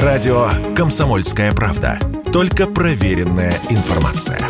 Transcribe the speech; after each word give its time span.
Радио 0.00 0.48
«Комсомольская 0.74 1.52
правда». 1.52 1.98
Только 2.32 2.66
проверенная 2.66 3.52
информация. 3.68 4.40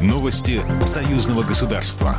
Новости 0.00 0.60
союзного 0.84 1.44
государства. 1.44 2.16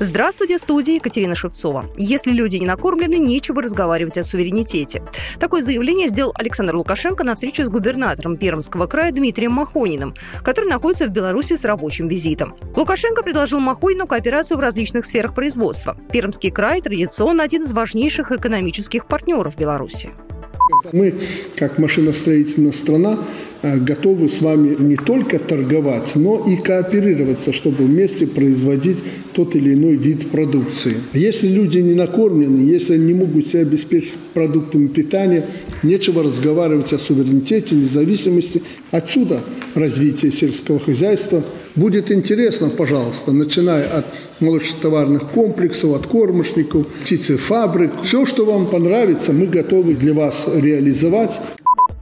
Здравствуйте, 0.00 0.60
студия 0.60 0.94
Екатерина 0.94 1.34
Шевцова. 1.34 1.84
Если 1.96 2.30
люди 2.30 2.56
не 2.56 2.66
накормлены, 2.66 3.16
нечего 3.16 3.60
разговаривать 3.60 4.16
о 4.16 4.22
суверенитете. 4.22 5.02
Такое 5.40 5.60
заявление 5.60 6.06
сделал 6.06 6.32
Александр 6.36 6.76
Лукашенко 6.76 7.24
на 7.24 7.34
встрече 7.34 7.64
с 7.64 7.68
губернатором 7.68 8.36
Пермского 8.36 8.86
края 8.86 9.10
Дмитрием 9.10 9.52
Махониным, 9.52 10.14
который 10.44 10.70
находится 10.70 11.08
в 11.08 11.10
Беларуси 11.10 11.56
с 11.56 11.64
рабочим 11.64 12.06
визитом. 12.06 12.54
Лукашенко 12.76 13.24
предложил 13.24 13.58
Махонину 13.58 14.06
кооперацию 14.06 14.56
в 14.56 14.60
различных 14.60 15.04
сферах 15.04 15.34
производства. 15.34 15.98
Пермский 16.12 16.52
край 16.52 16.80
традиционно 16.80 17.42
один 17.42 17.62
из 17.62 17.72
важнейших 17.72 18.30
экономических 18.30 19.08
партнеров 19.08 19.56
Беларуси. 19.56 20.10
Мы, 20.92 21.14
как 21.56 21.78
машиностроительная 21.78 22.72
страна, 22.72 23.18
готовы 23.62 24.28
с 24.28 24.40
вами 24.40 24.76
не 24.78 24.96
только 24.96 25.38
торговать, 25.38 26.14
но 26.14 26.44
и 26.46 26.56
кооперироваться, 26.56 27.52
чтобы 27.52 27.84
вместе 27.84 28.26
производить 28.26 28.98
тот 29.32 29.56
или 29.56 29.74
иной 29.74 29.96
вид 29.96 30.30
продукции. 30.30 30.94
Если 31.12 31.48
люди 31.48 31.78
не 31.78 31.94
накормлены, 31.94 32.60
если 32.60 32.94
они 32.94 33.06
не 33.06 33.14
могут 33.14 33.48
себя 33.48 33.62
обеспечить 33.62 34.16
продуктами 34.34 34.86
питания, 34.88 35.44
нечего 35.82 36.22
разговаривать 36.22 36.92
о 36.92 36.98
суверенитете, 36.98 37.74
независимости. 37.74 38.62
Отсюда 38.90 39.40
развитие 39.74 40.32
сельского 40.32 40.78
хозяйства. 40.78 41.44
Будет 41.74 42.10
интересно, 42.10 42.68
пожалуйста, 42.70 43.32
начиная 43.32 43.84
от 43.84 44.06
молочно-товарных 44.40 45.30
комплексов, 45.30 45.94
от 45.94 46.06
кормушников, 46.06 46.86
птицефабрик. 46.86 47.90
Все, 48.02 48.26
что 48.26 48.44
вам 48.44 48.66
понравится, 48.66 49.32
мы 49.32 49.46
готовы 49.46 49.94
для 49.94 50.14
вас 50.14 50.48
реализовать. 50.52 51.38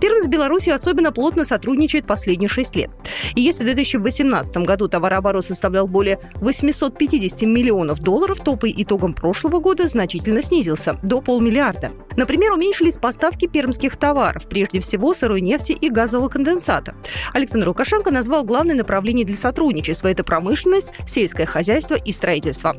Пермь 0.00 0.22
с 0.22 0.28
Беларусью 0.28 0.74
особенно 0.74 1.12
плотно 1.12 1.44
сотрудничает 1.44 2.06
последние 2.06 2.48
шесть 2.48 2.76
лет. 2.76 2.90
И 3.34 3.40
если 3.40 3.64
в 3.64 3.66
2018 3.66 4.56
году 4.58 4.88
товарооборот 4.88 5.44
составлял 5.44 5.86
более 5.86 6.18
850 6.36 7.42
миллионов 7.42 8.00
долларов, 8.00 8.40
то 8.40 8.56
по 8.56 8.70
итогам 8.70 9.14
прошлого 9.14 9.60
года 9.60 9.88
значительно 9.88 10.42
снизился 10.42 10.98
до 11.02 11.20
полмиллиарда. 11.20 11.92
Например, 12.16 12.52
уменьшились 12.52 12.98
поставки 12.98 13.46
пермских 13.46 13.96
товаров, 13.96 14.48
прежде 14.48 14.80
всего 14.80 15.12
сырой 15.14 15.40
нефти 15.40 15.72
и 15.72 15.90
газового 15.90 16.28
конденсата. 16.28 16.94
Александр 17.32 17.68
Лукашенко 17.68 18.10
назвал 18.10 18.44
главное 18.44 18.74
направление 18.74 19.24
для 19.26 19.36
сотрудничества– 19.36 20.08
это 20.16 20.24
промышленность, 20.24 20.92
сельское 21.06 21.46
хозяйство 21.46 21.94
и 21.94 22.12
строительство. 22.12 22.76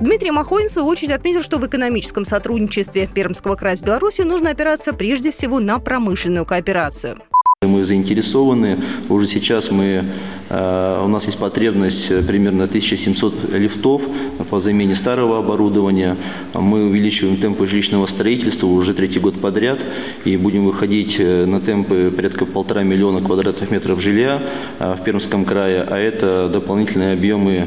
Дмитрий 0.00 0.30
Махоин, 0.30 0.68
в 0.68 0.70
свою 0.70 0.88
очередь, 0.88 1.12
отметил, 1.12 1.42
что 1.42 1.58
в 1.58 1.66
экономическом 1.66 2.24
сотрудничестве 2.24 3.06
Пермского 3.06 3.56
края 3.56 3.76
с 3.76 3.82
Беларусью 3.82 4.26
нужно 4.26 4.50
опираться 4.50 4.92
прежде 4.92 5.30
всего 5.30 5.60
на 5.60 5.78
промышленную 5.78 6.44
операцию. 6.58 7.18
Мы 7.62 7.84
заинтересованы. 7.84 8.78
Уже 9.08 9.26
сейчас 9.26 9.72
мы, 9.72 10.04
э, 10.48 11.02
у 11.04 11.08
нас 11.08 11.26
есть 11.26 11.40
потребность 11.40 12.26
примерно 12.28 12.68
1700 12.68 13.52
лифтов 13.52 14.02
по 14.48 14.60
замене 14.60 14.94
старого 14.94 15.38
оборудования. 15.40 16.16
Мы 16.54 16.84
увеличиваем 16.84 17.36
темпы 17.36 17.66
жилищного 17.66 18.06
строительства 18.06 18.68
уже 18.68 18.94
третий 18.94 19.18
год 19.18 19.40
подряд 19.40 19.80
и 20.24 20.36
будем 20.36 20.66
выходить 20.66 21.16
э, 21.18 21.46
на 21.46 21.58
темпы 21.58 22.12
порядка 22.14 22.46
полтора 22.46 22.84
миллиона 22.84 23.20
квадратных 23.20 23.72
метров 23.72 24.00
жилья 24.00 24.40
э, 24.78 24.94
в 24.96 25.02
Пермском 25.02 25.44
крае, 25.44 25.82
а 25.82 25.98
это 25.98 26.48
дополнительные 26.52 27.14
объемы 27.14 27.66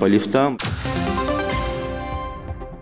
по 0.00 0.06
лифтам. 0.06 0.56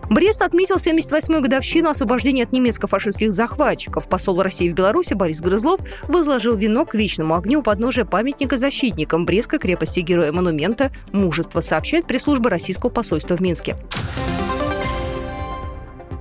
Брест 0.09 0.41
отметил 0.41 0.75
78-ю 0.75 1.41
годовщину 1.41 1.89
освобождения 1.89 2.43
от 2.43 2.51
немецко-фашистских 2.51 3.31
захватчиков. 3.31 4.07
Посол 4.07 4.41
России 4.41 4.69
в 4.69 4.73
Беларуси 4.73 5.13
Борис 5.13 5.41
Грызлов 5.41 5.79
возложил 6.03 6.55
венок 6.55 6.91
к 6.91 6.95
вечному 6.95 7.35
огню 7.35 7.61
подножия 7.61 8.05
памятника 8.05 8.57
защитникам 8.57 9.25
Брестской 9.25 9.59
крепости 9.59 10.01
героя 10.01 10.31
монумента 10.31 10.91
«Мужество», 11.11 11.59
сообщает 11.59 12.05
пресс-служба 12.05 12.49
российского 12.49 12.89
посольства 12.89 13.35
в 13.35 13.41
Минске. 13.41 13.75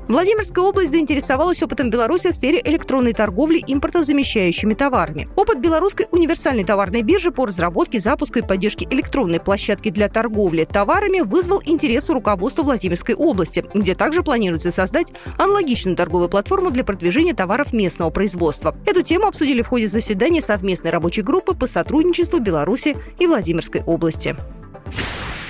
Владимирская 0.06 0.62
область 0.62 0.90
заинтересовалась 0.90 1.62
опытом 1.62 1.88
Беларуси 1.88 2.30
в 2.30 2.34
сфере 2.34 2.60
электронной 2.62 3.14
торговли 3.14 3.62
импортозамещающими 3.66 4.74
товарами. 4.74 5.28
Опыт 5.34 5.60
белорусской 5.60 6.06
универсальной 6.10 6.64
товарной 6.64 7.00
биржи 7.00 7.30
по 7.30 7.46
разработке, 7.46 7.98
запуску 7.98 8.38
и 8.38 8.42
поддержке 8.42 8.86
электронной 8.90 9.40
площадки 9.40 9.88
для 9.88 10.10
торговли 10.10 10.64
товарами 10.64 11.20
вызвал 11.20 11.62
интерес 11.64 12.10
у 12.10 12.14
руководства 12.14 12.64
Владимирской 12.64 13.14
области, 13.14 13.64
где 13.72 13.94
также 13.94 14.22
планируется 14.22 14.70
создать 14.70 15.10
аналогичную 15.38 15.96
торговую 15.96 16.28
платформу 16.28 16.70
для 16.70 16.84
продвижения 16.84 17.32
товаров 17.32 17.72
местного 17.72 18.10
производства. 18.10 18.76
Эту 18.84 19.00
тему 19.00 19.26
обсудили 19.26 19.62
в 19.62 19.68
ходе 19.68 19.86
заседания 19.86 20.42
совместной 20.42 20.90
рабочей 20.90 21.22
группы 21.22 21.54
по 21.54 21.66
сотрудничеству 21.66 22.40
Беларуси 22.40 22.94
и 23.18 23.26
Владимирской 23.26 23.82
области. 23.82 24.36